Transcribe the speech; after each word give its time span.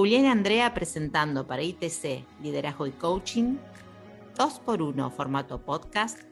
Julián 0.00 0.24
y 0.24 0.28
Andrea 0.28 0.72
presentando 0.72 1.46
para 1.46 1.60
ITC 1.60 2.24
Liderazgo 2.42 2.86
y 2.86 2.90
Coaching, 2.92 3.58
2x1 4.34 5.10
formato 5.10 5.60
podcast, 5.60 6.22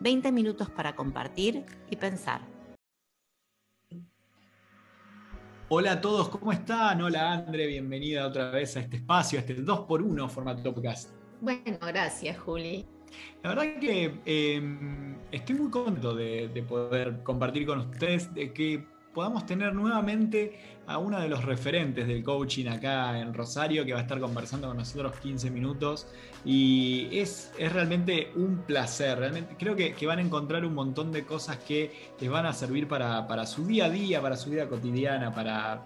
20 0.00 0.32
minutos 0.32 0.70
para 0.70 0.96
compartir 0.96 1.62
y 1.90 1.96
pensar. 1.96 2.40
Hola 5.68 5.92
a 5.92 6.00
todos, 6.00 6.30
¿cómo 6.30 6.52
están? 6.52 7.02
Hola 7.02 7.32
Andre, 7.32 7.66
bienvenida 7.66 8.26
otra 8.26 8.50
vez 8.50 8.78
a 8.78 8.80
este 8.80 8.96
espacio, 8.96 9.40
a 9.40 9.42
este 9.42 9.58
2x1 9.58 10.30
formato 10.30 10.74
podcast. 10.74 11.10
Bueno, 11.42 11.78
gracias 11.86 12.38
Juli. 12.38 12.86
La 13.42 13.50
verdad 13.50 13.78
que 13.78 14.20
em, 14.24 15.18
estoy 15.30 15.56
muy 15.56 15.70
contento 15.70 16.14
de, 16.14 16.48
de, 16.48 16.62
poder 16.62 17.22
compartir 17.22 17.66
con 17.66 17.80
ustedes, 17.80 18.32
de 18.32 18.54
que 18.54 18.86
podamos 19.14 19.46
tener 19.46 19.74
nuevamente 19.74 20.58
a 20.86 20.98
uno 20.98 21.20
de 21.20 21.28
los 21.28 21.44
referentes 21.44 22.06
del 22.06 22.22
coaching 22.24 22.66
acá 22.66 23.18
en 23.18 23.34
Rosario, 23.34 23.84
que 23.84 23.92
va 23.92 24.00
a 24.00 24.02
estar 24.02 24.18
conversando 24.20 24.68
con 24.68 24.76
nosotros 24.76 25.16
15 25.20 25.50
minutos. 25.50 26.06
Y 26.44 27.08
es, 27.12 27.52
es 27.58 27.72
realmente 27.72 28.32
un 28.34 28.58
placer, 28.66 29.18
realmente 29.18 29.54
creo 29.58 29.76
que, 29.76 29.94
que, 29.94 30.06
van 30.06 30.18
a 30.18 30.22
encontrar 30.22 30.64
un 30.64 30.74
montón 30.74 31.12
de 31.12 31.24
cosas 31.24 31.58
que 31.58 32.10
les 32.20 32.30
van 32.30 32.46
a 32.46 32.52
servir 32.52 32.88
para, 32.88 33.26
para 33.28 33.46
su 33.46 33.64
día 33.66 33.86
a 33.86 33.90
día, 33.90 34.20
para 34.20 34.36
su 34.36 34.50
vida 34.50 34.68
cotidiana, 34.68 35.32
para 35.32 35.82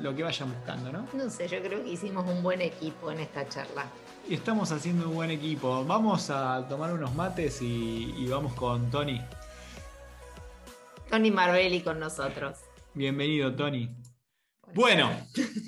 lo 0.00 0.14
que 0.14 0.22
vayan 0.22 0.52
buscando, 0.52 0.92
¿no? 0.92 1.06
No 1.12 1.28
sé, 1.28 1.48
yo 1.48 1.60
creo 1.62 1.84
que 1.84 1.90
hicimos 1.90 2.26
un 2.28 2.42
buen 2.42 2.62
equipo 2.62 3.10
en 3.10 3.20
esta 3.20 3.46
charla. 3.48 3.86
Estamos 4.30 4.72
haciendo 4.72 5.08
un 5.08 5.14
buen 5.14 5.30
equipo. 5.30 5.84
Vamos 5.84 6.30
a 6.30 6.66
tomar 6.68 6.92
unos 6.92 7.14
mates 7.14 7.62
y, 7.62 8.14
y 8.16 8.26
vamos 8.28 8.54
con 8.54 8.90
Tony. 8.90 9.20
Tony 11.10 11.30
Marbelli 11.30 11.80
con 11.82 12.00
nosotros. 12.00 12.58
Bienvenido, 12.94 13.54
Tony. 13.54 13.94
Bueno, 14.74 15.10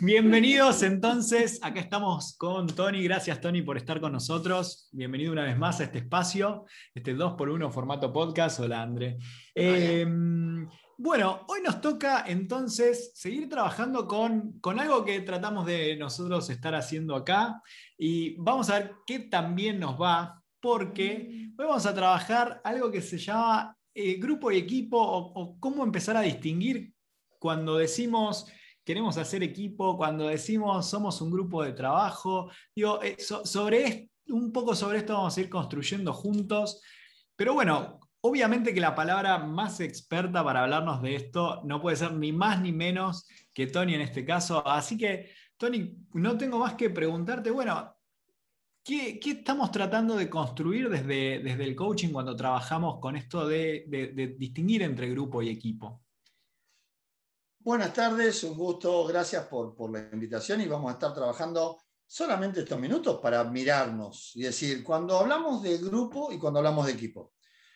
bienvenidos 0.02 0.82
entonces. 0.82 1.60
Acá 1.62 1.80
estamos 1.80 2.36
con 2.36 2.66
Tony. 2.66 3.04
Gracias, 3.04 3.40
Tony, 3.40 3.62
por 3.62 3.76
estar 3.76 4.00
con 4.00 4.12
nosotros. 4.12 4.88
Bienvenido 4.90 5.32
una 5.32 5.44
vez 5.44 5.56
más 5.56 5.78
a 5.80 5.84
este 5.84 5.98
espacio, 5.98 6.64
este 6.92 7.16
2x1 7.16 7.70
formato 7.70 8.12
podcast. 8.12 8.58
Hola, 8.58 8.82
André. 8.82 9.18
Eh, 9.54 10.04
bueno, 10.96 11.44
hoy 11.46 11.60
nos 11.62 11.80
toca 11.80 12.24
entonces 12.26 13.12
seguir 13.14 13.48
trabajando 13.48 14.08
con, 14.08 14.58
con, 14.58 14.80
algo 14.80 15.04
que 15.04 15.20
tratamos 15.20 15.64
de 15.64 15.96
nosotros 15.96 16.50
estar 16.50 16.74
haciendo 16.74 17.14
acá 17.14 17.62
y 17.96 18.34
vamos 18.40 18.68
a 18.68 18.80
ver 18.80 18.94
qué 19.06 19.20
también 19.20 19.78
nos 19.78 20.00
va, 20.00 20.42
porque 20.60 21.52
hoy 21.56 21.64
vamos 21.64 21.86
a 21.86 21.94
trabajar 21.94 22.60
algo 22.64 22.90
que 22.90 23.00
se 23.00 23.16
llama 23.16 23.77
eh, 24.00 24.14
grupo 24.20 24.52
y 24.52 24.58
equipo 24.58 24.96
o, 25.00 25.58
cómo 25.58 25.82
empezar 25.82 26.16
a 26.16 26.20
distinguir 26.20 26.94
cuando 27.40 27.76
decimos 27.76 28.46
queremos 28.84 29.18
hacer 29.18 29.42
equipo, 29.42 29.96
cuando 29.96 30.28
decimos 30.28 30.88
somos 30.88 31.20
un 31.20 31.32
grupo 31.32 31.64
de 31.64 31.72
trabajo. 31.72 32.48
Digo, 32.74 33.02
eh, 33.02 33.16
so, 33.18 33.44
sobre 33.44 34.10
un 34.28 34.52
poco 34.52 34.76
sobre 34.76 34.98
esto 34.98 35.14
vamos 35.14 35.36
a 35.36 35.40
ir 35.40 35.48
construyendo 35.50 36.12
juntos. 36.12 36.80
Pero 37.34 37.54
bueno, 37.54 37.98
obviamente 38.20 38.72
que 38.72 38.80
la 38.80 38.94
palabra 38.94 39.38
más 39.38 39.80
experta 39.80 40.44
para 40.44 40.62
hablarnos 40.62 41.02
de 41.02 41.16
esto 41.16 41.60
no 41.64 41.82
puede 41.82 41.96
ser 41.96 42.12
ni 42.12 42.32
más 42.32 42.60
ni 42.60 42.70
menos 42.70 43.26
que 43.52 43.66
Tony 43.66 43.94
en 43.94 44.02
este 44.02 44.24
caso. 44.24 44.64
Así 44.64 44.96
que, 44.96 45.32
Tony, 45.56 45.96
no 46.14 46.38
tengo 46.38 46.60
más 46.60 46.74
que 46.74 46.88
preguntarte, 46.88 47.50
bueno, 47.50 47.97
¿qué, 48.88 49.20
estamos 49.22 49.70
tratando 49.70 50.16
de 50.16 50.30
construir 50.30 50.88
desde, 50.88 51.40
desde, 51.40 51.64
el 51.64 51.76
coaching 51.76 52.08
cuando 52.08 52.34
trabajamos 52.34 52.98
con 53.00 53.16
esto 53.16 53.46
de, 53.46 53.84
de, 53.86 54.28
distinguir 54.38 54.82
entre 54.82 55.10
grupo 55.10 55.42
y 55.42 55.50
equipo? 55.50 56.02
Buenas 57.58 57.92
tardes, 57.92 58.42
un 58.44 58.56
gusto, 58.56 59.04
gracias 59.04 59.46
por, 59.46 59.74
por, 59.74 59.92
la 59.92 60.08
invitación 60.10 60.62
y 60.62 60.66
vamos 60.66 60.88
a 60.90 60.94
estar 60.94 61.12
trabajando 61.12 61.78
solamente 62.06 62.60
estos 62.60 62.80
minutos 62.80 63.20
para 63.20 63.44
mirarnos 63.44 64.32
y 64.34 64.42
decir, 64.42 64.82
cuando 64.82 65.18
hablamos 65.18 65.62
de 65.62 65.76
grupo 65.76 66.32
y 66.32 66.38
cuando 66.38 66.60
hablamos 66.60 66.86
de 66.86 66.92
equipo. 66.92 67.34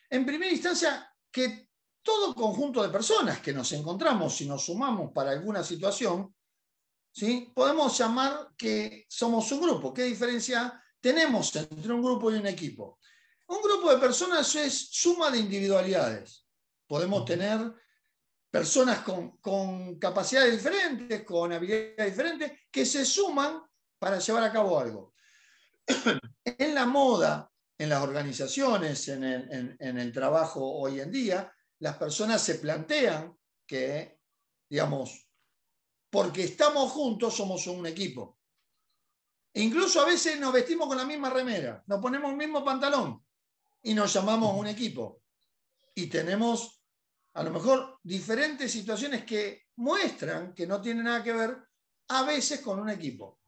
En 0.08 0.24
primera 0.24 0.50
instancia, 0.50 1.12
que 1.30 1.68
todo 2.02 2.34
conjunto 2.34 2.82
de 2.82 2.88
personas 2.88 3.40
que 3.40 3.52
nos 3.52 3.70
encontramos 3.72 4.40
y 4.40 4.46
nos 4.46 4.64
sumamos 4.64 5.12
para 5.12 5.32
alguna 5.32 5.62
situación, 5.62 6.34
¿sí? 7.12 7.52
podemos 7.54 7.96
llamar 7.98 8.48
que 8.56 9.04
somos 9.08 9.52
un 9.52 9.60
grupo. 9.60 9.92
¿Qué 9.92 10.04
diferencia 10.04 10.81
tenemos 11.02 11.54
entre 11.56 11.92
un 11.92 12.00
grupo 12.00 12.30
y 12.30 12.36
un 12.36 12.46
equipo? 12.46 12.98
Un 13.48 13.60
grupo 13.60 13.90
de 13.92 13.98
personas 13.98 14.54
es 14.54 14.88
suma 14.90 15.30
de 15.30 15.40
individualidades. 15.40 16.46
Podemos 16.86 17.24
tener 17.24 17.60
personas 18.50 19.00
con, 19.00 19.38
con, 19.38 19.98
capacidades 19.98 20.52
diferentes, 20.52 21.24
con 21.24 21.52
habilidades 21.52 22.12
diferentes, 22.12 22.52
que 22.70 22.86
se 22.86 23.04
suman 23.04 23.62
para 23.98 24.18
llevar 24.18 24.44
a 24.44 24.52
cabo 24.52 24.78
algo. 24.78 25.14
en 26.44 26.74
la 26.74 26.86
moda, 26.86 27.50
en 27.76 27.88
las 27.88 28.02
organizaciones, 28.02 29.08
en 29.08 29.24
el, 29.24 29.52
en, 29.52 29.76
en 29.80 29.98
el, 29.98 30.12
trabajo 30.12 30.64
hoy 30.64 31.00
en 31.00 31.10
día, 31.10 31.52
las 31.80 31.96
personas 31.96 32.40
se 32.40 32.56
plantean 32.56 33.36
que, 33.66 34.20
digamos, 34.68 35.26
porque 36.10 36.44
estamos 36.44 36.92
juntos 36.92 37.34
somos 37.34 37.66
un 37.66 37.86
equipo. 37.86 38.38
Incluso 39.54 40.00
a 40.00 40.06
veces 40.06 40.40
nos 40.40 40.52
vestimos 40.52 40.88
con 40.88 40.96
la 40.96 41.04
misma 41.04 41.28
remera, 41.28 41.82
nos 41.86 42.00
ponemos 42.00 42.30
el 42.30 42.36
mismo 42.36 42.64
pantalón 42.64 43.22
y 43.82 43.92
nos 43.92 44.12
llamamos 44.12 44.58
un 44.58 44.66
equipo. 44.66 45.22
Y 45.94 46.06
tenemos 46.06 46.82
a 47.34 47.42
lo 47.42 47.50
mejor 47.50 47.98
diferentes 48.02 48.70
situaciones 48.72 49.24
que 49.24 49.64
muestran 49.76 50.54
que 50.54 50.66
no 50.66 50.80
tienen 50.80 51.04
nada 51.04 51.22
que 51.22 51.32
ver 51.32 51.56
a 52.08 52.22
veces 52.24 52.60
con 52.60 52.78
un 52.78 52.90
equipo. 52.90 53.40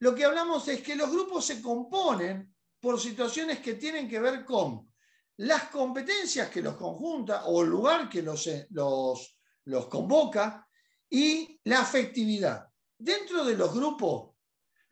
Lo 0.00 0.14
que 0.14 0.24
hablamos 0.24 0.66
es 0.68 0.82
que 0.82 0.96
los 0.96 1.10
grupos 1.10 1.46
se 1.46 1.62
componen 1.62 2.54
por 2.80 3.00
situaciones 3.00 3.60
que 3.60 3.74
tienen 3.74 4.08
que 4.08 4.18
ver 4.18 4.44
con 4.44 4.92
las 5.36 5.64
competencias 5.68 6.50
que 6.50 6.60
los 6.60 6.76
conjunta 6.76 7.44
o 7.44 7.62
el 7.62 7.68
lugar 7.68 8.08
que 8.08 8.22
los, 8.22 8.48
los, 8.70 9.38
los 9.64 9.86
convoca 9.86 10.68
y 11.08 11.60
la 11.64 11.80
afectividad. 11.80 12.66
Dentro 12.98 13.44
de 13.44 13.56
los 13.56 13.72
grupos, 13.72 14.31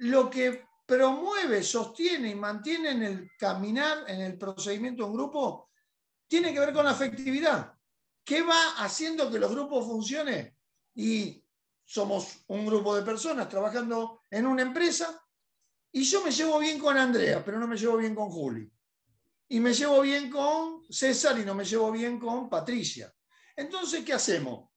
lo 0.00 0.30
que 0.30 0.64
promueve, 0.86 1.62
sostiene 1.62 2.30
y 2.30 2.34
mantiene 2.34 2.90
en 2.90 3.02
el 3.02 3.30
caminar, 3.38 4.04
en 4.08 4.20
el 4.22 4.38
procedimiento 4.38 5.04
de 5.04 5.10
un 5.10 5.16
grupo, 5.16 5.70
tiene 6.26 6.52
que 6.52 6.60
ver 6.60 6.72
con 6.72 6.84
la 6.84 6.92
afectividad. 6.92 7.74
¿Qué 8.24 8.42
va 8.42 8.76
haciendo 8.78 9.30
que 9.30 9.38
los 9.38 9.50
grupos 9.50 9.86
funcionen? 9.86 10.56
Y 10.94 11.44
somos 11.84 12.44
un 12.46 12.66
grupo 12.66 12.96
de 12.96 13.02
personas 13.02 13.48
trabajando 13.48 14.22
en 14.30 14.46
una 14.46 14.62
empresa 14.62 15.20
y 15.92 16.02
yo 16.04 16.24
me 16.24 16.30
llevo 16.30 16.58
bien 16.58 16.78
con 16.78 16.96
Andrea, 16.96 17.44
pero 17.44 17.58
no 17.58 17.66
me 17.66 17.76
llevo 17.76 17.96
bien 17.96 18.14
con 18.14 18.30
Juli. 18.30 18.70
Y 19.48 19.60
me 19.60 19.74
llevo 19.74 20.00
bien 20.00 20.30
con 20.30 20.82
César 20.88 21.38
y 21.38 21.44
no 21.44 21.54
me 21.54 21.64
llevo 21.64 21.90
bien 21.90 22.18
con 22.18 22.48
Patricia. 22.48 23.12
Entonces, 23.54 24.04
¿qué 24.04 24.14
hacemos? 24.14 24.70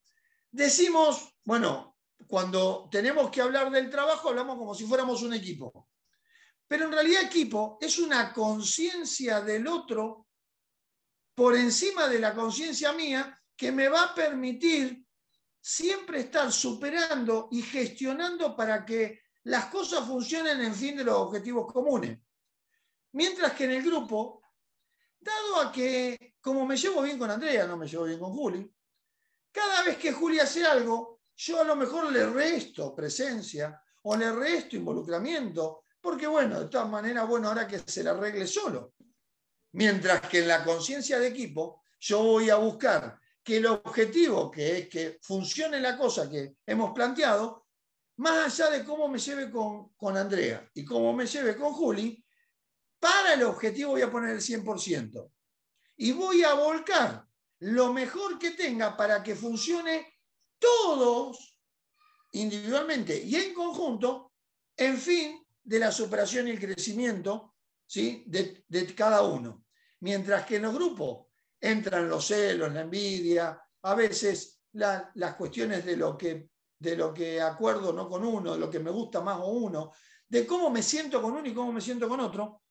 Decimos, 0.52 1.34
bueno, 1.46 1.93
cuando 2.28 2.88
tenemos 2.92 3.30
que 3.30 3.42
hablar 3.42 3.70
del 3.72 3.90
trabajo, 3.90 4.30
hablamos 4.30 4.58
como 4.58 4.74
si 4.74 4.86
fuéramos 4.86 5.22
un 5.24 5.34
equipo. 5.34 5.90
Pero 6.68 6.86
en 6.86 6.92
realidad 6.92 7.24
equipo 7.24 7.78
es 7.80 8.00
una 8.00 8.34
conciencia 8.34 9.42
del 9.42 9.68
otro 9.68 10.28
por 11.36 11.56
encima 11.56 12.08
de 12.08 12.20
la 12.20 12.34
conciencia 12.34 12.94
mía 12.94 13.40
que 13.56 13.72
me 13.72 13.90
va 13.90 14.04
a 14.04 14.16
permitir 14.16 15.06
siempre 15.60 16.22
estar 16.22 16.52
superando 16.52 17.48
y 17.52 17.62
gestionando 17.62 18.56
para 18.56 18.86
que 18.86 19.22
las 19.44 19.66
cosas 19.66 20.06
funcionen 20.08 20.62
en 20.62 20.74
fin 20.74 20.98
de 20.98 21.04
los 21.04 21.16
objetivos 21.16 21.72
comunes. 21.72 22.20
Mientras 23.14 23.54
que 23.54 23.66
en 23.66 23.72
el 23.72 23.84
grupo, 23.84 24.42
dado 25.20 25.62
a 25.62 25.72
que 25.72 26.36
como 26.42 26.66
me 26.66 26.76
llevo 26.76 27.02
bien 27.02 27.18
con 27.18 27.32
Andrea, 27.32 27.66
no 27.66 27.78
me 27.78 27.88
llevo 27.88 28.04
bien 28.04 28.20
con 28.20 28.34
Juli, 28.34 28.70
cada 29.52 29.84
vez 29.84 29.98
que 29.98 30.12
Juli 30.12 30.40
hace 30.40 30.66
algo, 30.66 31.13
yo 31.36 31.62
a 31.62 31.64
lo 31.64 31.76
mejor 31.76 32.12
le 32.12 32.26
resto 32.26 32.96
presencia 32.96 33.82
o 34.04 34.16
le 34.16 34.32
resto 34.32 34.76
involucramiento, 34.76 35.86
porque 36.00 36.28
bueno, 36.28 36.60
de 36.60 36.68
todas 36.68 36.90
maneras, 36.90 37.28
bueno, 37.28 37.48
ahora 37.48 37.68
que 37.68 37.80
se 37.80 38.04
le 38.04 38.10
arregle 38.10 38.46
solo. 38.46 38.94
Mientras 39.74 40.22
que 40.22 40.40
en 40.40 40.48
la 40.48 40.64
conciencia 40.64 41.18
de 41.18 41.28
equipo, 41.28 41.84
yo 42.00 42.22
voy 42.22 42.50
a 42.50 42.58
buscar 42.58 43.20
que 43.44 43.58
el 43.58 43.66
objetivo, 43.66 44.52
que 44.52 44.78
es 44.78 44.90
que 44.90 45.20
funcione 45.22 45.80
la 45.80 45.98
cosa 45.98 46.30
que 46.30 46.58
hemos 46.66 46.94
planteado, 46.94 47.68
más 48.18 48.60
allá 48.60 48.70
de 48.70 48.86
cómo 48.86 49.08
me 49.08 49.18
lleve 49.18 49.50
con, 49.50 49.94
con 49.96 50.16
Andrea 50.18 50.70
y 50.74 50.86
cómo 50.86 51.14
me 51.14 51.26
lleve 51.26 51.56
con 51.56 51.74
Juli, 51.74 52.24
para 53.00 53.34
el 53.34 53.44
objetivo 53.44 53.92
voy 53.92 54.02
a 54.02 54.12
poner 54.12 54.32
el 54.32 54.42
100%. 54.42 55.32
Y 55.98 56.12
voy 56.12 56.44
a 56.44 56.54
volcar 56.54 57.26
lo 57.60 57.94
mejor 57.94 58.38
que 58.38 58.52
tenga 58.52 58.96
para 58.96 59.24
que 59.24 59.36
funcione 59.36 60.13
todos 60.64 61.60
individualmente 62.32 63.22
y 63.22 63.36
en 63.36 63.54
conjunto, 63.54 64.32
en 64.76 64.98
fin 64.98 65.46
de 65.64 65.80
la 65.80 65.92
superación 65.92 66.48
y 66.48 66.52
el 66.52 66.60
crecimiento 66.60 67.56
¿sí? 67.86 68.24
de, 68.26 68.96
cada 68.96 69.22
uno. 69.22 69.66
Mientras 70.00 70.46
que 70.46 70.56
en 70.56 70.64
los 70.64 70.74
grupos 70.74 71.28
entran 71.60 72.10
los 72.10 72.26
celos, 72.26 72.74
la 72.74 72.82
envidia, 72.82 73.62
a 73.84 73.96
veces 73.96 74.62
la, 74.74 75.12
las 75.16 75.36
cuestiones 75.36 75.86
de 75.86 75.98
lo, 75.98 76.18
que, 76.18 76.50
de 76.80 76.96
lo 76.96 77.14
que 77.14 77.42
acuerdo 77.42 77.94
no 77.94 78.10
con 78.10 78.24
uno, 78.24 78.54
de 78.54 78.60
lo 78.60 78.70
que 78.70 78.80
me 78.80 78.92
gusta 78.92 79.22
más 79.22 79.40
o 79.40 79.48
uno, 79.48 79.92
de 80.28 80.46
cómo 80.48 80.70
me 80.70 80.82
siento 80.82 81.22
con 81.22 81.34
uno 81.34 81.48
y 81.48 81.54
cómo 81.54 81.72
me 81.72 81.82
siento 81.82 82.10
con 82.10 82.20
otro, 82.20 82.64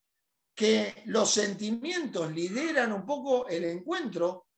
que 0.55 1.03
los 1.06 1.31
sentimientos 1.31 2.31
lideran 2.33 2.93
un 2.93 3.06
poco 3.06 3.47
el 3.49 3.65
encuentro 3.65 4.49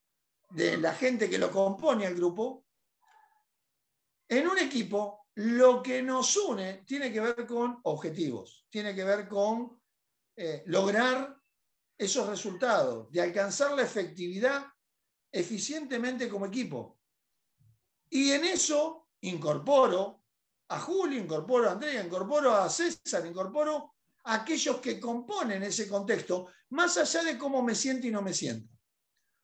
de 0.51 0.77
la 0.77 0.95
gente 0.95 1.29
que 1.29 1.39
lo 1.39 1.51
compone 1.51 2.07
al 2.07 2.15
grupo. 2.15 2.64
En 4.29 4.49
un 4.49 4.59
equipo, 4.59 5.27
lo 5.37 5.83
que 5.83 6.03
nos 6.03 6.37
une 6.37 6.85
tiene 6.87 7.13
que 7.13 7.21
ver 7.21 7.47
con 7.47 7.81
objetivos, 7.85 8.67
tiene 8.71 8.95
que 8.95 9.05
ver 9.05 9.29
con 9.29 9.81
eh, 10.37 10.63
lograr 10.67 11.37
esos 11.99 12.27
resultados, 12.27 13.11
de 13.11 13.21
alcanzar 13.21 13.73
la 13.73 13.83
efectividad 13.83 14.67
eficientemente 15.31 16.29
como 16.29 16.47
equipo. 16.47 16.99
Y 18.11 18.33
en 18.33 18.45
eso 18.45 19.09
incorporo 19.21 20.23
a 20.69 20.81
Julio, 20.81 21.21
incorporo 21.21 21.69
a 21.69 21.73
Andrea, 21.73 22.05
incorporo 22.05 22.55
a 22.55 22.69
César, 22.69 23.27
incorporo 23.27 23.95
a 24.25 24.35
aquellos 24.35 24.79
que 24.81 24.99
componen 24.99 25.63
ese 25.63 25.89
contexto, 25.89 26.49
más 26.71 26.97
allá 26.97 27.23
de 27.25 27.39
cómo 27.39 27.63
me 27.63 27.75
siento 27.75 28.07
y 28.07 28.11
no 28.11 28.23
me 28.23 28.33
siento. 28.33 28.73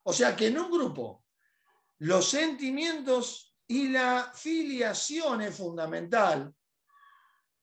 O 0.04 0.12
sea 0.12 0.34
que 0.34 0.46
en 0.46 0.58
un 0.58 0.70
grupo 0.70 1.24
los 1.98 2.28
sentimientos 2.28 3.49
y 3.70 3.88
la 3.88 4.32
filiación 4.34 5.42
es 5.42 5.54
fundamental, 5.54 6.52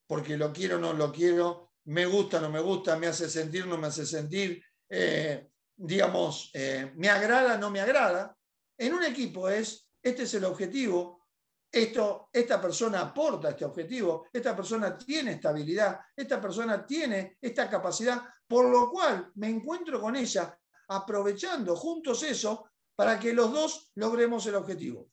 porque 0.06 0.38
lo 0.38 0.50
quiero 0.50 0.76
o 0.76 0.80
no 0.80 0.94
lo 0.94 1.12
quiero, 1.12 1.72
me 1.84 2.06
gusta 2.06 2.38
o 2.38 2.40
no 2.40 2.48
me 2.48 2.60
gusta, 2.60 2.96
me 2.96 3.08
hace 3.08 3.28
sentir 3.28 3.66
no 3.66 3.76
me 3.76 3.88
hace 3.88 4.06
sentir, 4.06 4.64
eh, 4.88 5.50
digamos, 5.76 6.50
eh, 6.54 6.92
me 6.96 7.10
agrada 7.10 7.58
no 7.58 7.70
me 7.70 7.82
agrada. 7.82 8.34
En 8.78 8.94
un 8.94 9.04
equipo 9.04 9.50
es, 9.50 9.86
este 10.02 10.22
es 10.22 10.32
el 10.32 10.46
objetivo, 10.46 11.26
esto, 11.70 12.30
esta 12.32 12.58
persona 12.58 13.00
aporta 13.00 13.50
este 13.50 13.66
objetivo, 13.66 14.28
esta 14.32 14.56
persona 14.56 14.96
tiene 14.96 15.32
estabilidad, 15.32 16.00
esta 16.16 16.40
persona 16.40 16.86
tiene 16.86 17.36
esta 17.38 17.68
capacidad, 17.68 18.22
por 18.46 18.64
lo 18.70 18.90
cual 18.90 19.30
me 19.34 19.50
encuentro 19.50 20.00
con 20.00 20.16
ella 20.16 20.58
aprovechando 20.88 21.76
juntos 21.76 22.22
eso 22.22 22.70
para 22.96 23.20
que 23.20 23.34
los 23.34 23.52
dos 23.52 23.92
logremos 23.96 24.46
el 24.46 24.54
objetivo. 24.54 25.10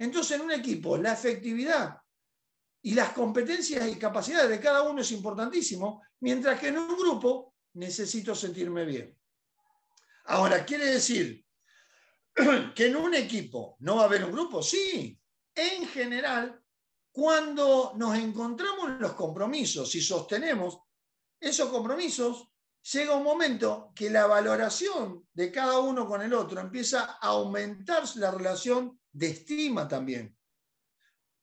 Entonces, 0.00 0.38
en 0.38 0.46
un 0.46 0.52
equipo, 0.52 0.96
la 0.96 1.12
efectividad 1.12 1.98
y 2.82 2.94
las 2.94 3.12
competencias 3.12 3.86
y 3.86 3.96
capacidades 3.96 4.48
de 4.48 4.58
cada 4.58 4.82
uno 4.82 5.02
es 5.02 5.12
importantísimo, 5.12 6.02
mientras 6.20 6.58
que 6.58 6.68
en 6.68 6.78
un 6.78 6.96
grupo 6.96 7.54
necesito 7.74 8.34
sentirme 8.34 8.86
bien. 8.86 9.14
Ahora, 10.24 10.64
¿quiere 10.64 10.86
decir 10.86 11.44
que 12.74 12.86
en 12.86 12.96
un 12.96 13.14
equipo 13.14 13.76
no 13.80 13.96
va 13.96 14.02
a 14.02 14.04
haber 14.06 14.24
un 14.24 14.32
grupo? 14.32 14.62
Sí, 14.62 15.20
en 15.54 15.86
general, 15.86 16.58
cuando 17.12 17.92
nos 17.96 18.16
encontramos 18.16 18.88
en 18.88 19.00
los 19.00 19.12
compromisos 19.12 19.94
y 19.96 20.00
sostenemos 20.00 20.78
esos 21.38 21.68
compromisos, 21.68 22.48
llega 22.90 23.16
un 23.16 23.24
momento 23.24 23.92
que 23.94 24.08
la 24.08 24.26
valoración 24.26 25.28
de 25.34 25.52
cada 25.52 25.78
uno 25.80 26.06
con 26.06 26.22
el 26.22 26.32
otro 26.32 26.58
empieza 26.58 27.18
a 27.20 27.28
aumentar 27.28 28.04
la 28.16 28.30
relación 28.30 28.98
de 29.12 29.28
estima 29.28 29.88
también. 29.88 30.36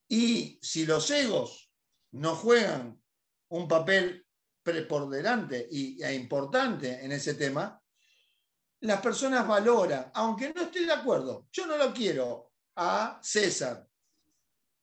Y 0.07 0.59
si 0.61 0.85
los 0.85 1.09
egos 1.11 1.71
no 2.11 2.35
juegan 2.35 3.01
un 3.49 3.67
papel 3.67 4.25
preponderante 4.63 5.69
e 5.71 6.13
importante 6.13 7.03
en 7.03 7.11
ese 7.11 7.33
tema, 7.33 7.81
las 8.81 9.01
personas 9.01 9.47
valoran, 9.47 10.11
aunque 10.13 10.53
no 10.53 10.61
esté 10.61 10.85
de 10.85 10.93
acuerdo, 10.93 11.47
yo 11.51 11.65
no 11.65 11.77
lo 11.77 11.93
quiero 11.93 12.51
a 12.75 13.19
César, 13.23 13.87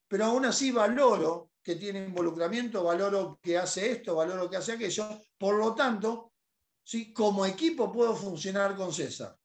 pero 0.08 0.26
aún 0.26 0.44
así 0.44 0.70
valoro 0.70 1.52
que 1.62 1.76
tiene 1.76 2.04
involucramiento, 2.04 2.84
valoro 2.84 3.38
que 3.42 3.56
hace 3.56 3.92
esto, 3.92 4.16
valoro 4.16 4.50
que 4.50 4.56
hace 4.56 4.72
aquello. 4.72 5.08
Por 5.38 5.56
lo 5.56 5.74
tanto, 5.74 6.34
¿sí? 6.82 7.12
como 7.12 7.46
equipo 7.46 7.90
puedo 7.90 8.14
funcionar 8.14 8.76
con 8.76 8.92
César. 8.92 9.36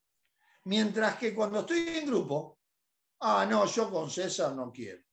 Mientras 0.65 1.17
que 1.17 1.33
cuando 1.33 1.61
estoy 1.61 1.87
en 1.87 2.05
grupo, 2.05 2.58
ah, 3.21 3.45
no, 3.49 3.65
yo 3.65 3.89
con 3.89 4.09
César 4.09 4.55
no 4.55 4.71
quiero. 4.71 5.03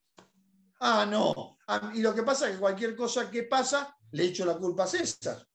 Ah, 0.81 1.07
no. 1.07 1.59
Y 1.95 2.01
lo 2.01 2.15
que 2.15 2.23
pasa 2.23 2.47
es 2.47 2.55
que 2.55 2.61
cualquier 2.61 2.95
cosa 2.95 3.31
que 3.31 3.45
pasa, 3.45 3.97
le 4.13 4.25
echo 4.25 4.45
la 4.45 4.57
culpa 4.57 4.85
a 4.85 4.87
César. 4.87 5.47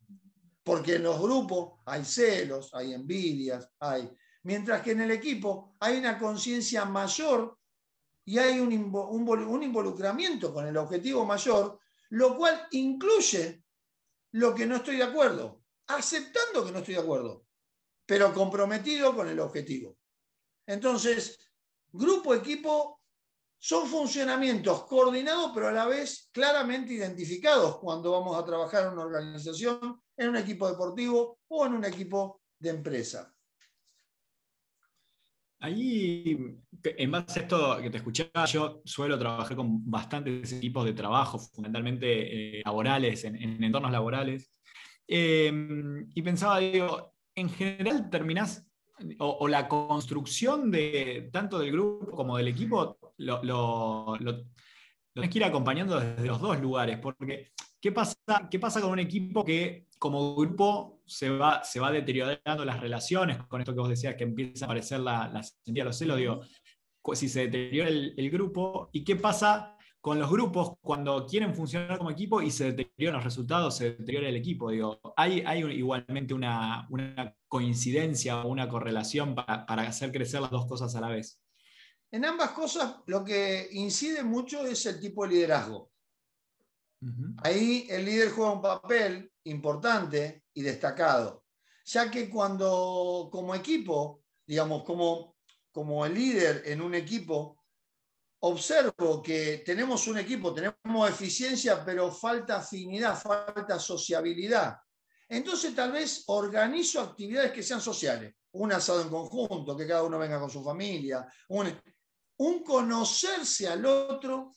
Porque 0.64 0.96
en 0.96 1.04
los 1.04 1.20
grupos 1.20 1.80
hay 1.86 2.04
celos, 2.06 2.74
hay 2.74 2.94
envidias, 2.94 3.70
hay... 3.80 4.10
Mientras 4.44 4.82
que 4.82 4.92
en 4.92 5.02
el 5.02 5.12
equipo 5.12 5.76
hay 5.80 5.98
una 5.98 6.18
conciencia 6.18 6.86
mayor 6.86 7.60
y 8.26 8.38
hay 8.38 8.60
un, 8.60 8.72
involucramiento 8.72 10.54
con 10.54 10.68
el 10.68 10.78
objetivo 10.78 11.26
mayor, 11.26 11.80
lo 12.10 12.38
cual 12.38 12.68
incluye 12.72 13.64
lo 14.34 14.56
que 14.56 14.66
no 14.66 14.78
estoy 14.78 14.98
de 14.98 15.04
acuerdo, 15.04 15.64
aceptando 15.88 16.66
que 16.66 16.72
no 16.72 16.80
estoy 16.80 16.96
de 16.96 17.02
acuerdo, 17.02 17.46
pero 18.06 18.34
comprometido 18.34 19.16
con 19.16 19.28
el 19.28 19.40
objetivo. 19.40 19.98
Entonces, 20.66 21.51
grupo, 21.92 22.34
equipo 22.34 23.02
son 23.64 23.88
funcionamientos 23.88 24.86
coordinados, 24.86 25.52
pero 25.54 25.68
a 25.68 25.72
la 25.72 25.86
vez 25.86 26.30
claramente 26.32 26.94
identificados 26.94 27.78
cuando 27.78 28.12
vamos 28.12 28.36
a 28.36 28.44
trabajar 28.44 28.88
en 28.88 28.94
una 28.94 29.04
organización, 29.04 30.02
en 30.18 30.30
un 30.30 30.38
equipo 30.38 30.68
deportivo 30.68 31.40
o 31.48 31.66
en 31.68 31.74
un 31.74 31.86
equipo 31.86 32.42
de 32.60 32.70
empresa. 32.72 33.32
Ahí, 35.64 36.58
en 36.84 37.12
base 37.12 37.40
a 37.40 37.44
esto 37.44 37.78
que 37.80 37.92
te 37.92 37.98
escuchaba, 37.98 38.46
yo 38.46 38.82
suelo 38.84 39.20
trabajar 39.20 39.56
con 39.56 39.88
bastantes 39.92 40.54
equipos 40.54 40.86
de 40.86 40.94
trabajo, 40.94 41.38
fundamentalmente 41.38 42.58
eh, 42.58 42.62
laborales, 42.66 43.24
en, 43.26 43.64
entornos 43.64 43.92
laborales. 43.92 44.50
Em, 45.08 46.10
y 46.16 46.22
pensaba, 46.24 46.58
digo, 46.58 47.14
en 47.36 47.50
general 47.50 48.10
terminás, 48.10 48.66
o, 49.20 49.48
la 49.48 49.68
construcción 49.68 50.72
de 50.72 51.30
tanto 51.32 51.60
del 51.60 51.72
grupo 51.72 52.12
como 52.12 52.38
del 52.38 52.48
equipo, 52.48 52.98
lo, 53.18 53.44
lo, 53.44 54.16
lo, 54.20 54.46
tienes 55.14 55.32
que 55.32 55.38
ir 55.40 55.44
acompañando 55.44 56.00
desde 56.00 56.26
los 56.26 56.40
dos 56.40 56.60
lugares, 56.60 57.00
porque 57.00 57.52
¿qué 57.80 57.92
pasa, 57.92 58.16
qué 58.50 58.60
pasa 58.60 58.82
con 58.82 58.92
un 58.92 59.00
equipo 59.00 59.44
que 59.44 59.88
como 60.00 60.36
grupo 60.36 61.02
se 61.06 61.30
va, 61.30 61.64
se 61.64 61.80
va 61.80 61.92
deteriorando 61.92 62.66
las 62.66 62.80
relaciones, 62.80 63.38
con 63.44 63.62
esto 63.62 63.74
que 63.74 63.80
vos 63.82 63.90
decías, 63.90 64.16
que 64.16 64.24
empieza 64.24 64.66
a 64.66 64.68
aparecer 64.68 65.00
la, 65.00 65.28
la 65.28 65.84
los 65.84 65.98
celos, 65.98 66.18
digo, 66.18 66.42
si 67.14 67.30
se 67.30 67.42
deteriora 67.42 67.90
el, 67.90 68.30
grupo, 68.30 68.90
¿y 68.94 69.04
qué 69.04 69.16
pasa 69.16 69.78
con 70.02 70.20
los 70.20 70.32
grupos 70.32 70.74
cuando 70.82 71.28
quieren 71.28 71.54
funcionar 71.54 72.00
como 72.00 72.10
equipo 72.10 72.42
y 72.42 72.50
se 72.50 72.72
deterioran 72.72 73.18
los 73.18 73.24
resultados, 73.24 73.78
se 73.78 73.92
deteriora 73.92 74.30
el 74.30 74.36
equipo? 74.36 74.72
Digo, 74.72 75.00
¿hay, 75.16 75.44
hay 75.46 75.64
igualmente 75.64 76.34
una, 76.34 76.88
coincidencia 77.48 78.42
o 78.42 78.50
una 78.50 78.68
correlación 78.68 79.36
para, 79.36 79.64
hacer 79.84 80.12
crecer 80.12 80.42
las 80.42 80.50
dos 80.50 80.66
cosas 80.66 80.96
a 80.96 81.02
la 81.02 81.10
vez? 81.10 81.40
En 82.10 82.26
ambas 82.26 82.50
cosas 82.50 82.96
lo 83.06 83.24
que 83.24 83.70
incide 83.72 84.24
mucho 84.24 84.66
es 84.66 84.86
el 84.88 85.00
tipo 85.00 85.24
de 85.24 85.34
liderazgo. 85.34 85.92
Ahí 87.44 87.88
el 87.90 88.06
líder 88.06 88.32
juega 88.32 88.54
un 88.54 88.62
papel 88.62 89.32
importante 89.46 90.44
y 90.54 90.62
destacado, 90.62 91.44
ya 91.86 92.12
que 92.12 92.30
cuando 92.30 93.30
como 93.32 93.56
equipo, 93.56 94.24
digamos, 94.46 94.84
como, 94.84 95.36
como 95.72 96.06
el 96.06 96.14
líder 96.14 96.64
en 96.66 96.82
un 96.82 96.94
equipo, 96.94 97.61
observo 98.42 99.22
que 99.22 99.62
tenemos 99.66 100.08
un 100.08 100.18
equipo, 100.18 100.54
tenemos 100.54 101.10
eficiencia, 101.10 101.84
pero 101.86 102.12
falta 102.12 102.58
afinidad, 102.58 103.20
falta 103.20 103.80
sociabilidad. 103.80 104.78
Entonces 105.30 105.76
tal 105.76 105.92
vez 105.92 106.24
organizo 106.28 107.02
actividades 107.02 107.52
que 107.52 107.64
sean 107.64 107.82
sociales, 107.82 108.34
un 108.54 108.74
asado 108.74 109.02
en 109.02 109.10
conjunto, 109.10 109.78
que 109.78 109.88
cada 109.88 110.04
uno 110.04 110.18
venga 110.18 110.40
con 110.40 110.50
su 110.50 110.64
familia, 110.64 111.28
un, 111.50 112.64
conocerse 112.64 113.68
al 113.68 113.86
otro, 113.86 114.54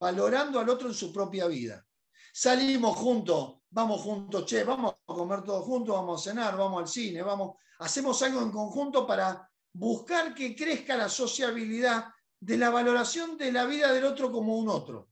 valorando 0.00 0.58
al 0.58 0.68
otro 0.68 0.88
en 0.88 0.94
su 0.94 1.12
propia 1.12 1.46
vida. 1.46 1.84
Salimos 2.32 2.96
juntos, 2.96 3.60
vamos 3.70 4.00
juntos, 4.00 4.44
che, 4.46 4.64
vamos 4.64 4.94
a 5.06 5.14
comer 5.14 5.42
todos 5.42 5.64
juntos, 5.64 5.94
vamos 5.94 6.20
a 6.20 6.30
cenar, 6.30 6.56
vamos 6.56 6.82
al 6.82 6.88
cine, 6.88 7.22
vamos, 7.22 7.56
hacemos 7.78 8.20
algo 8.22 8.42
en 8.42 8.50
conjunto 8.50 9.06
para 9.06 9.48
buscar 9.72 10.34
que 10.34 10.54
crezca 10.56 10.96
la 10.96 11.08
sociabilidad 11.08 12.04
de 12.40 12.56
la 12.56 12.70
valoración 12.70 13.36
de 13.36 13.52
la 13.52 13.64
vida 13.64 13.92
del 13.92 14.04
otro 14.04 14.30
como 14.30 14.56
un 14.56 14.68
otro. 14.68 15.10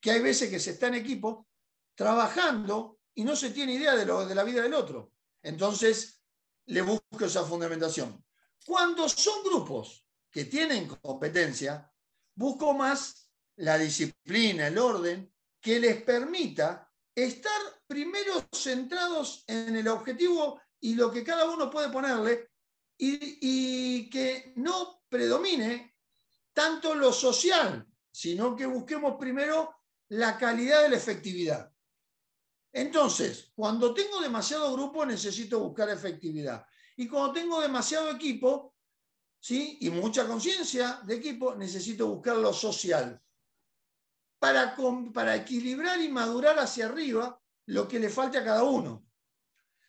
Que 0.00 0.12
hay 0.12 0.20
veces 0.20 0.50
que 0.50 0.60
se 0.60 0.70
está 0.72 0.88
en 0.88 0.94
equipo 0.94 1.48
trabajando 1.94 3.00
y 3.14 3.24
no 3.24 3.34
se 3.34 3.50
tiene 3.50 3.74
idea 3.74 3.96
de, 3.96 4.06
lo, 4.06 4.26
de 4.26 4.34
la 4.34 4.44
vida 4.44 4.62
del 4.62 4.74
otro. 4.74 5.12
Entonces, 5.42 6.22
le 6.66 6.82
busco 6.82 7.24
esa 7.24 7.44
fundamentación. 7.44 8.24
Cuando 8.64 9.08
son 9.08 9.42
grupos 9.42 10.06
que 10.30 10.44
tienen 10.44 10.86
competencia, 10.86 11.92
busco 12.34 12.74
más 12.74 13.30
la 13.56 13.78
disciplina, 13.78 14.68
el 14.68 14.78
orden, 14.78 15.32
que 15.60 15.80
les 15.80 16.02
permita 16.02 16.92
estar 17.14 17.60
primero 17.86 18.46
centrados 18.52 19.42
en 19.46 19.74
el 19.74 19.88
objetivo 19.88 20.60
y 20.80 20.94
lo 20.94 21.10
que 21.10 21.24
cada 21.24 21.50
uno 21.50 21.68
puede 21.68 21.88
ponerle 21.90 22.47
y, 22.98 24.10
que 24.10 24.52
no 24.56 25.04
predomine 25.08 25.96
tanto 26.52 26.94
lo 26.94 27.12
social, 27.12 27.86
sino 28.10 28.56
que 28.56 28.66
busquemos 28.66 29.16
primero 29.18 29.76
la 30.08 30.36
calidad 30.36 30.82
de 30.82 30.90
la 30.90 30.96
efectividad. 30.96 31.72
Entonces, 32.72 33.52
cuando 33.54 33.94
tengo 33.94 34.20
demasiado 34.20 34.72
grupo, 34.72 35.06
necesito 35.06 35.60
buscar 35.60 35.88
efectividad. 35.88 36.66
Y 36.96 37.06
cuando 37.06 37.32
tengo 37.32 37.60
demasiado 37.60 38.10
equipo, 38.10 38.74
¿sí? 39.38 39.78
y 39.80 39.90
mucha 39.90 40.26
conciencia 40.26 41.00
de 41.04 41.14
equipo, 41.14 41.54
necesito 41.54 42.08
buscar 42.08 42.36
lo 42.36 42.52
social. 42.52 43.22
Para, 44.38 44.76
para 45.12 45.36
equilibrar 45.36 46.00
y 46.00 46.08
madurar 46.08 46.58
hacia 46.58 46.86
arriba 46.86 47.40
lo 47.66 47.88
que 47.88 47.98
le 47.98 48.08
falte 48.08 48.38
a 48.38 48.44
cada 48.44 48.62
uno. 48.64 49.04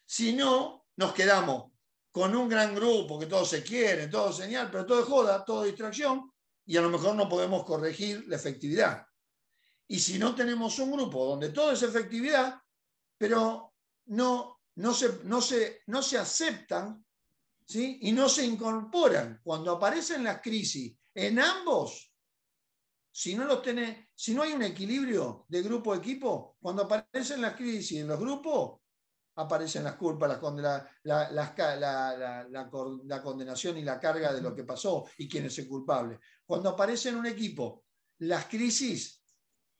Si 0.05 0.33
no, 0.33 0.87
nos 0.95 1.13
quedamos 1.13 1.68
con 2.11 2.35
un 2.35 2.49
gran 2.49 2.73
grupo 2.75 3.19
que 3.19 3.27
todos 3.27 3.49
se 3.49 3.63
quieren, 3.63 4.09
todo 4.09 4.33
señal, 4.33 4.69
pero 4.71 4.85
todo 4.85 5.01
es 5.01 5.05
joda, 5.05 5.45
todo 5.45 5.63
distracción, 5.63 6.31
y 6.65 6.77
a 6.77 6.81
lo 6.81 6.89
mejor 6.89 7.15
no 7.15 7.29
podemos 7.29 7.63
corregir 7.63 8.25
la 8.27 8.35
efectividad. 8.35 9.05
Y 9.87 9.99
si 9.99 10.19
no 10.19 10.35
tenemos 10.35 10.77
un 10.79 10.91
grupo 10.91 11.25
donde 11.25 11.49
todo 11.49 11.71
es 11.71 11.81
efectividad, 11.81 12.59
pero 13.17 13.73
no, 14.07 14.61
no, 14.75 14.93
se, 14.93 15.23
no, 15.23 15.41
se, 15.41 15.81
no 15.87 16.01
se 16.01 16.17
aceptan 16.17 17.03
¿sí? 17.65 17.99
y 18.03 18.11
no 18.11 18.29
se 18.29 18.45
incorporan. 18.45 19.39
Cuando 19.43 19.71
aparecen 19.71 20.23
las 20.23 20.41
crisis 20.41 20.95
en 21.13 21.39
ambos, 21.39 22.11
si 23.11 23.35
no, 23.35 23.45
los 23.45 23.61
si 24.15 24.33
no 24.33 24.43
hay 24.43 24.53
un 24.53 24.63
equilibrio 24.63 25.45
de 25.47 25.61
grupo-equipo, 25.61 26.57
cuando 26.61 26.83
aparecen 26.83 27.41
las 27.41 27.55
crisis 27.55 27.99
en 27.99 28.07
los 28.07 28.19
grupos, 28.19 28.78
aparecen 29.39 29.85
las 29.85 29.95
culpas, 29.95 30.37
la, 30.61 31.31
la, 31.31 33.21
condenación 33.21 33.77
y 33.77 33.83
la 33.83 33.97
carga 33.97 34.33
de 34.33 34.41
lo 34.41 34.53
que 34.53 34.65
pasó 34.65 35.05
y 35.17 35.29
quién 35.29 35.45
es 35.45 35.57
el 35.59 35.67
culpable. 35.67 36.19
Cuando 36.45 36.69
aparece 36.69 37.09
en 37.09 37.15
un 37.15 37.25
equipo 37.25 37.85
las 38.19 38.45
crisis, 38.47 39.23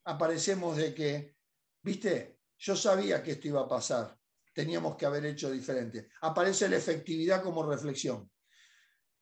aparecemos 0.06 0.78
de 0.78 0.94
que, 0.94 1.36
viste, 1.82 2.40
yo 2.58 2.76
sabía 2.76 3.22
que 3.22 3.32
esto 3.32 3.50
iba 3.50 3.62
a 3.62 3.68
pasar, 3.68 4.18
teníamos 4.54 4.96
que 4.96 5.06
haber 5.06 5.26
hecho 5.26 5.52
diferente. 5.52 6.10
Aparece 6.22 6.70
la 6.70 6.78
efectividad 6.78 7.44
como 7.44 7.64
reflexión. 7.64 8.32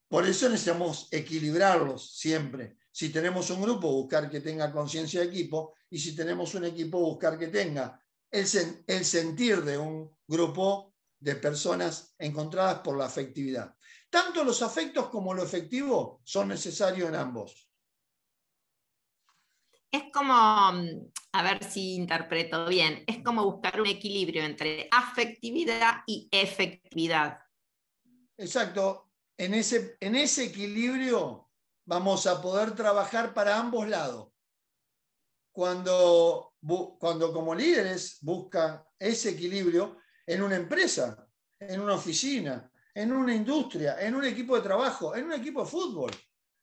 Por 0.07 0.25
eso 0.27 0.49
necesitamos 0.49 1.07
equilibrarlos 1.11 2.15
siempre. 2.15 2.77
Si 2.91 3.09
tenemos 3.09 3.49
un 3.49 3.61
grupo, 3.63 3.91
buscar 3.91 4.29
que 4.29 4.41
tenga 4.41 4.71
conciencia 4.71 5.21
de 5.21 5.27
equipo, 5.27 5.73
y 5.89 5.97
si 5.97 6.15
tenemos 6.15 6.53
un 6.53 6.65
equipo, 6.65 6.99
buscar 6.99 7.39
que 7.39 7.47
tenga 7.47 7.99
el, 8.31 8.83
el 8.87 9.05
sentir 9.05 9.61
de 9.63 9.77
un 9.77 10.15
grupo 10.27 10.93
de 11.19 11.35
personas 11.35 12.13
encontradas 12.19 12.79
por 12.79 12.97
la 12.97 13.05
afectividad. 13.05 13.75
Tanto 14.09 14.43
los 14.43 14.61
afectos 14.61 15.09
como 15.09 15.33
lo 15.33 15.43
efectivo 15.43 16.21
son 16.23 16.49
necesarios 16.49 17.09
en 17.09 17.15
ambos. 17.15 17.69
Es 19.91 20.03
como, 20.13 20.33
a 20.33 21.43
ver 21.43 21.63
si 21.63 21.95
interpreto 21.95 22.67
bien, 22.67 23.03
es 23.07 23.23
como 23.23 23.45
buscar 23.45 23.79
un 23.79 23.87
equilibrio 23.87 24.43
entre 24.43 24.87
afectividad 24.91 26.03
y 26.05 26.27
efectividad. 26.31 27.39
Exacto. 28.37 29.11
En 29.37 29.53
ese, 29.53 29.97
en 29.99 30.15
ese 30.15 30.45
equilibrio 30.45 31.49
vamos 31.85 32.27
a 32.27 32.41
poder 32.41 32.75
trabajar 32.75 33.33
para 33.33 33.57
ambos 33.57 33.87
lados. 33.87 34.29
Cuando, 35.53 36.46
cuando 36.99 37.31
como 37.31 37.55
líderes 37.55 38.17
buscan 38.21 38.83
ese 38.97 39.29
equilibrio 39.31 39.97
en 40.25 40.41
una 40.41 40.55
empresa, 40.55 41.27
en 41.59 41.79
una 41.79 41.95
oficina, 41.95 42.69
en 42.93 43.11
una 43.11 43.33
industria, 43.33 44.01
en 44.01 44.15
un 44.15 44.25
equipo 44.25 44.55
de 44.55 44.61
trabajo, 44.61 45.15
en 45.15 45.25
un 45.25 45.33
equipo 45.33 45.63
de 45.63 45.69
fútbol, 45.69 46.11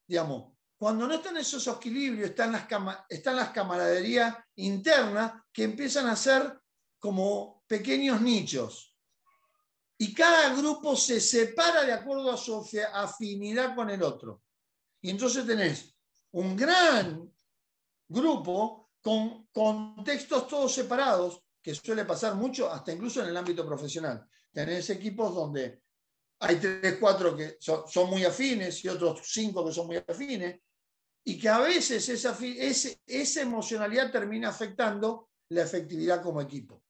digamos, 0.06 0.54
cuando 0.76 1.06
no 1.06 1.14
están 1.14 1.36
esos 1.36 1.66
equilibrios, 1.68 2.30
están 2.30 2.52
las, 2.52 2.66
están 3.08 3.36
las 3.36 3.50
camaraderías 3.50 4.36
internas 4.56 5.32
que 5.52 5.62
empiezan 5.62 6.08
a 6.08 6.16
ser 6.16 6.60
como 6.98 7.62
pequeños 7.66 8.20
nichos. 8.20 8.96
Y 9.96 10.12
cada 10.12 10.54
grupo 10.54 10.96
se 10.96 11.20
separa 11.20 11.84
de 11.84 11.92
acuerdo 11.92 12.32
a 12.32 12.36
su 12.36 12.68
afinidad 12.92 13.74
con 13.74 13.88
el 13.90 14.02
otro. 14.02 14.42
Y 15.00 15.10
entonces 15.10 15.46
tenés 15.46 15.94
un 16.32 16.56
gran 16.56 17.32
grupo 18.08 18.83
con 19.04 19.48
contextos 19.52 20.48
todos 20.48 20.72
separados, 20.72 21.44
que 21.62 21.74
suele 21.74 22.06
pasar 22.06 22.34
mucho, 22.36 22.72
hasta 22.72 22.90
incluso 22.90 23.22
en 23.22 23.28
el 23.28 23.36
ámbito 23.36 23.66
profesional. 23.66 24.26
Tenés 24.50 24.88
equipos 24.88 25.34
donde 25.34 25.82
hay 26.40 26.56
tres, 26.56 26.96
cuatro 26.98 27.36
que 27.36 27.58
son, 27.60 28.08
muy 28.08 28.24
afines 28.24 28.82
y 28.82 28.88
otros 28.88 29.20
cinco 29.24 29.62
que 29.66 29.72
son 29.72 29.88
muy 29.88 29.96
afines, 29.96 30.58
y 31.22 31.38
que 31.38 31.48
a 31.50 31.58
veces 31.58 32.08
esa, 32.08 32.34
esa 33.06 33.42
emocionalidad 33.42 34.10
termina 34.10 34.48
afectando 34.48 35.28
la 35.50 35.62
efectividad 35.62 36.22
como 36.22 36.40
equipo. 36.40 36.82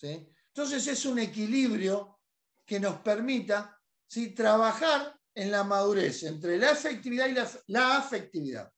Entonces 0.00 0.86
es 0.86 1.06
un 1.06 1.18
equilibrio 1.18 2.20
que 2.64 2.78
nos 2.78 3.00
permita 3.00 3.76
¿sí? 4.06 4.30
trabajar 4.30 5.18
en 5.34 5.50
la 5.50 5.64
madurez 5.64 6.22
entre 6.22 6.56
la 6.56 6.70
efectividad 6.70 7.26
y 7.26 7.72
la, 7.72 7.96
afectividad. 7.96 8.72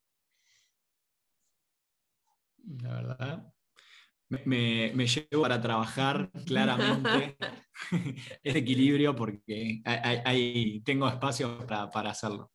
La 2.83 2.95
verdad, 2.95 3.52
me, 4.29 4.93
me, 4.95 5.07
llevo 5.07 5.43
para 5.43 5.61
trabajar 5.61 6.31
claramente 6.47 7.37
ese 8.43 8.59
equilibrio 8.59 9.14
porque 9.14 9.83
hay, 9.85 10.81
tengo 10.85 11.09
espacio 11.09 11.67
para, 11.67 11.90
para 11.90 12.11
hacerlo. 12.11 12.50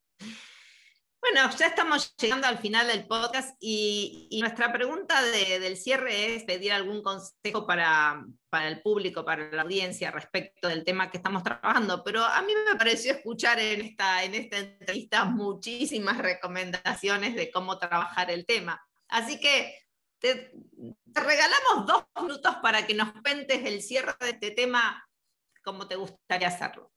Bueno, 1.27 1.50
ya 1.57 1.65
estamos 1.65 2.15
llegando 2.17 2.45
al 2.45 2.59
final 2.59 2.85
del 2.85 3.07
podcast 3.07 3.57
y, 3.59 4.29
nuestra 4.39 4.71
pregunta 4.71 5.24
del 5.24 5.75
cierre 5.75 6.35
es 6.35 6.43
pedir 6.43 6.71
algún 6.71 7.01
consejo 7.01 7.65
para, 7.65 8.24
el 8.63 8.81
público, 8.83 9.25
para 9.25 9.51
la 9.51 9.63
audiencia 9.63 10.12
respecto 10.12 10.67
del 10.67 10.85
tema 10.85 11.09
que 11.09 11.17
estamos 11.17 11.41
trabajando, 11.41 12.03
pero 12.03 12.24
a 12.24 12.41
mí 12.43 12.53
me 12.69 12.77
pareció 12.77 13.12
escuchar 13.12 13.59
en 13.59 13.81
esta, 13.81 14.24
en 14.24 14.35
esta 14.35 14.59
entrevista 14.59 15.25
muchísimas 15.25 16.19
recomendaciones 16.19 17.35
de 17.35 17.50
cómo 17.50 17.79
trabajar 17.79 18.29
el 18.29 18.45
tema. 18.45 18.79
Así 19.07 19.39
que 19.39 19.85
te, 20.25 20.51
regalamos 21.13 21.86
dos 21.86 22.03
minutos 22.20 22.55
para 22.62 22.88
que 22.88 22.96
nos 22.96 23.13
cuentes 23.22 23.63
el 23.63 23.82
cierre 23.82 24.13
de 24.20 24.32
este 24.32 24.51
tema 24.51 25.08
como 25.63 25.88
te 25.88 25.96
gustaría 25.96 26.48
hacerlo. 26.48 26.91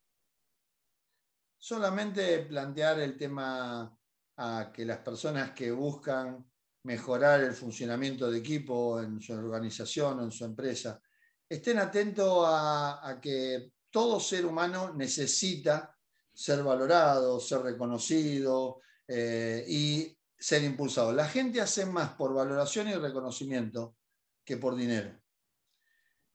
Solamente 1.58 2.40
plantear 2.40 3.00
el 3.00 3.16
tema 3.16 3.94
a 4.36 4.72
que 4.72 4.84
las 4.84 4.98
personas 4.98 5.50
que 5.52 5.70
buscan 5.70 6.44
mejorar 6.84 7.40
el 7.40 7.52
funcionamiento 7.52 8.30
de 8.30 8.38
equipo 8.38 9.00
en 9.00 9.20
su 9.20 9.32
organización 9.32 10.20
o 10.20 10.24
en 10.24 10.30
su 10.30 10.44
empresa 10.44 11.00
estén 11.48 11.78
atentos 11.78 12.44
a, 12.46 13.18
que 13.20 13.72
todo 13.90 14.20
ser 14.20 14.46
humano 14.46 14.94
necesita 14.94 15.94
ser 16.32 16.62
valorado, 16.62 17.40
ser 17.40 17.62
reconocido 17.62 18.80
eh, 19.06 19.64
y 19.66 20.17
ser 20.38 20.62
impulsado. 20.62 21.12
La 21.12 21.28
gente 21.28 21.60
hace 21.60 21.86
más 21.86 22.12
por 22.14 22.32
valoración 22.32 22.88
y 22.88 22.94
reconocimiento 22.94 23.96
que 24.44 24.56
por 24.56 24.76
dinero. 24.76 25.20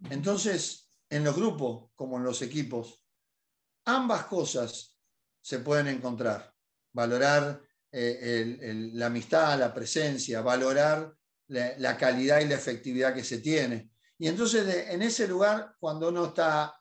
Entonces, 0.09 0.89
en 1.09 1.23
los 1.23 1.35
grupos 1.35 1.91
como 1.95 2.17
en 2.17 2.23
los 2.23 2.41
equipos, 2.41 3.03
ambas 3.85 4.25
cosas 4.25 4.97
se 5.41 5.59
pueden 5.59 5.87
encontrar. 5.87 6.53
Valorar 6.91 7.61
eh, 7.91 8.89
la 8.93 9.07
amistad, 9.07 9.57
la 9.57 9.73
presencia, 9.73 10.41
valorar 10.41 11.13
la, 11.47 11.97
calidad 11.97 12.39
y 12.39 12.47
la 12.47 12.55
efectividad 12.55 13.13
que 13.13 13.23
se 13.23 13.39
tiene. 13.39 13.91
Y 14.17 14.27
entonces 14.27 14.87
en 14.89 15.01
ese 15.01 15.27
lugar, 15.27 15.75
cuando 15.79 16.09
uno 16.09 16.27
está 16.27 16.75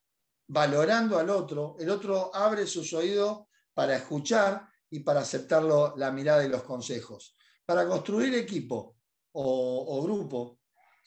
valorando 0.48 1.18
al 1.18 1.30
otro, 1.30 1.76
el 1.78 1.90
otro 1.90 2.34
abre 2.34 2.66
sus 2.66 2.92
oídos 2.92 3.46
para 3.74 3.96
escuchar 3.96 4.68
y 4.92 5.00
para 5.00 5.20
aceptar 5.20 5.64
la 5.64 6.12
mirada 6.12 6.44
y 6.44 6.48
los 6.48 6.62
consejos. 6.62 7.34
Para 7.66 7.88
construir 7.88 8.34
equipo 8.34 8.96
o, 9.32 10.02
grupo, 10.02 10.60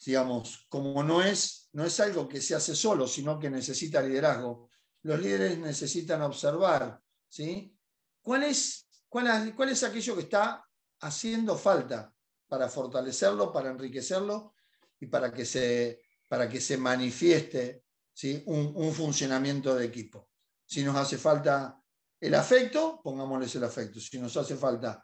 digamos, 0.04 0.66
como 0.68 1.02
no 1.02 1.22
es, 1.22 1.70
no 1.72 1.84
es 1.84 1.98
algo 2.00 2.28
que 2.28 2.40
se 2.40 2.54
hace 2.54 2.74
solo, 2.74 3.08
sino 3.08 3.38
que 3.38 3.48
necesita 3.48 4.02
liderazgo, 4.02 4.68
los 5.02 5.20
líderes 5.20 5.58
necesitan 5.58 6.22
observar 6.22 7.00
¿sí? 7.28 7.74
cuál 8.20 8.42
es 8.42 8.86
¿Cuál, 9.08 9.70
es 9.70 9.82
aquello 9.82 10.14
que 10.14 10.22
está 10.22 10.62
haciendo 11.00 11.56
falta 11.56 12.12
para 12.48 12.68
fortalecerlo, 12.68 13.50
para 13.50 13.70
enriquecerlo 13.70 14.54
y 15.00 15.06
para 15.06 15.32
que 15.32 15.46
se, 15.46 16.02
para 16.28 16.48
que 16.48 16.60
se 16.60 16.76
manifieste 16.76 17.84
¿sí? 18.12 18.42
un, 18.46 18.92
funcionamiento 18.92 19.74
de 19.74 19.86
equipo? 19.86 20.28
Si 20.66 20.84
nos 20.84 20.96
hace 20.96 21.16
falta 21.16 21.80
el 22.20 22.34
afecto, 22.34 23.00
pongámosles 23.02 23.54
el 23.56 23.64
afecto. 23.64 24.00
Si 24.00 24.18
nos 24.18 24.36
hace 24.36 24.56
falta 24.56 25.02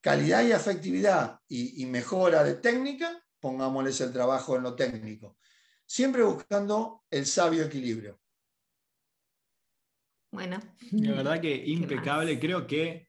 calidad 0.00 0.44
y 0.44 0.52
afectividad 0.52 1.38
y, 1.48 1.82
y, 1.82 1.86
mejora 1.86 2.44
de 2.44 2.54
técnica, 2.54 3.24
pongámosles 3.40 4.00
el 4.00 4.12
trabajo 4.12 4.56
en 4.56 4.62
lo 4.62 4.74
técnico. 4.74 5.38
Siempre 5.86 6.22
buscando 6.22 7.04
el 7.10 7.26
sabio 7.26 7.64
equilibrio. 7.64 8.20
Bueno. 10.34 10.60
La 10.90 11.12
verdad 11.12 11.40
que 11.40 11.54
impecable. 11.54 12.40
Creo 12.40 12.66
que 12.66 13.06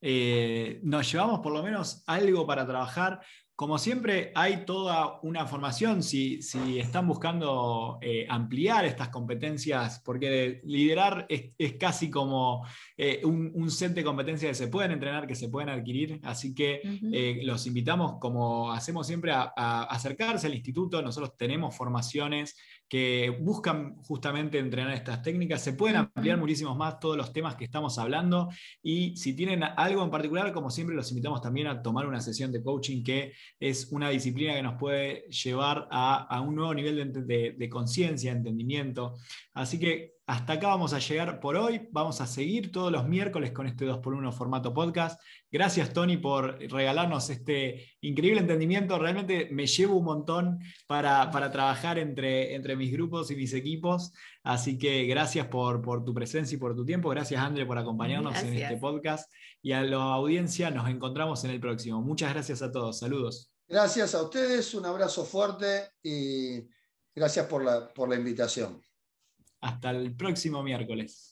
eh, 0.00 0.80
nos 0.82 1.12
llevamos 1.12 1.40
por 1.40 1.52
lo 1.52 1.62
menos 1.62 2.02
algo 2.06 2.46
para 2.46 2.66
trabajar. 2.66 3.20
Como 3.54 3.78
siempre, 3.78 4.32
hay 4.34 4.64
toda 4.64 5.20
una 5.22 5.46
formación 5.46 6.02
si, 6.02 6.40
están 6.78 7.06
buscando 7.06 7.98
eh, 8.00 8.26
ampliar 8.28 8.86
estas 8.86 9.10
competencias, 9.10 10.00
porque 10.04 10.62
liderar 10.64 11.26
es, 11.28 11.52
casi 11.78 12.10
como 12.10 12.66
eh, 12.96 13.20
un, 13.24 13.70
set 13.70 13.92
de 13.92 14.02
competencias 14.02 14.50
que 14.50 14.64
se 14.64 14.68
pueden 14.68 14.92
entrenar, 14.92 15.26
que 15.26 15.34
se 15.34 15.50
pueden 15.50 15.68
adquirir. 15.68 16.18
Así 16.22 16.54
que 16.54 16.80
eh, 17.12 17.40
los 17.44 17.66
invitamos, 17.66 18.18
como 18.18 18.72
hacemos 18.72 19.06
siempre, 19.06 19.32
a, 19.32 19.52
acercarse 19.84 20.46
al 20.46 20.54
instituto. 20.54 21.02
Nosotros 21.02 21.36
tenemos 21.36 21.76
formaciones 21.76 22.56
que 22.92 23.34
buscan 23.40 23.96
justamente 24.02 24.58
entrenar 24.58 24.92
estas 24.92 25.22
técnicas. 25.22 25.64
Se 25.64 25.72
pueden 25.72 25.96
ampliar 25.96 26.36
muchísimos 26.36 26.76
más 26.76 27.00
todos 27.00 27.16
los 27.16 27.32
temas 27.32 27.56
que 27.56 27.64
estamos 27.64 27.98
hablando 27.98 28.50
y 28.82 29.16
si 29.16 29.34
tienen 29.34 29.62
algo 29.62 30.04
en 30.04 30.10
particular, 30.10 30.52
como 30.52 30.68
siempre, 30.68 30.94
los 30.94 31.10
invitamos 31.10 31.40
también 31.40 31.68
a 31.68 31.80
tomar 31.80 32.06
una 32.06 32.20
sesión 32.20 32.52
de 32.52 32.62
coaching 32.62 33.02
que 33.02 33.32
es 33.58 33.90
una 33.92 34.10
disciplina 34.10 34.52
que 34.52 34.62
nos 34.62 34.78
puede 34.78 35.22
llevar 35.30 35.88
a, 35.90 36.38
un 36.46 36.54
nuevo 36.54 36.74
nivel 36.74 37.14
de, 37.14 37.54
de 37.56 37.68
conciencia, 37.70 38.30
entendimiento. 38.30 39.14
Así 39.54 39.78
que 39.78 40.16
hasta 40.26 40.52
acá 40.54 40.68
vamos 40.68 40.92
a 40.92 41.00
llegar 41.00 41.40
por 41.40 41.56
hoy. 41.56 41.88
Vamos 41.90 42.20
a 42.20 42.26
seguir 42.26 42.70
todos 42.70 42.92
los 42.92 43.08
miércoles 43.08 43.50
con 43.50 43.66
este 43.66 43.86
2x1 43.86 44.32
formato 44.32 44.72
podcast. 44.72 45.20
Gracias, 45.50 45.92
Tony, 45.92 46.16
por 46.16 46.58
regalarnos 46.70 47.28
este 47.28 47.92
increíble 48.00 48.40
entendimiento. 48.40 48.98
Realmente 49.00 49.48
me 49.50 49.66
llevo 49.66 49.96
un 49.96 50.04
montón 50.04 50.60
para, 50.86 51.28
trabajar 51.50 51.98
entre, 51.98 52.54
entre 52.54 52.76
mis 52.76 52.92
grupos 52.92 53.32
y 53.32 53.36
mis 53.36 53.52
equipos. 53.52 54.12
Así 54.44 54.78
que 54.78 55.06
gracias 55.06 55.48
por, 55.48 55.82
por 55.82 56.04
tu 56.04 56.14
presencia 56.14 56.54
y 56.54 56.58
por 56.58 56.76
tu 56.76 56.84
tiempo. 56.84 57.08
Gracias, 57.08 57.42
André, 57.42 57.66
por 57.66 57.78
acompañarnos 57.78 58.40
en 58.44 58.54
este 58.54 58.76
podcast. 58.76 59.28
Y 59.60 59.72
a 59.72 59.82
la 59.82 59.96
audiencia 59.96 60.70
nos 60.70 60.88
encontramos 60.88 61.42
en 61.44 61.50
el 61.50 61.60
próximo. 61.60 62.00
Muchas 62.00 62.32
gracias 62.32 62.62
a 62.62 62.70
todos. 62.70 63.00
Saludos. 63.00 63.52
Gracias 63.66 64.14
a 64.14 64.22
ustedes. 64.22 64.72
Un 64.74 64.86
abrazo 64.86 65.24
fuerte 65.24 65.90
y 66.00 66.68
gracias 67.12 67.46
por 67.46 67.64
la, 67.64 67.92
por 67.92 68.08
la 68.08 68.14
invitación. 68.14 68.80
Hasta 69.62 69.90
el 69.90 70.14
próximo 70.14 70.62
miércoles. 70.62 71.31